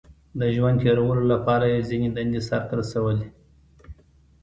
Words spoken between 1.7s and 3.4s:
یې ځینې دندې سر ته رسولې.